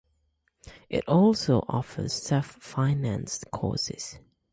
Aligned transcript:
It 0.89 1.07
also 1.07 1.63
offers 1.69 2.11
self-financed 2.11 3.51
courses. 3.51 4.17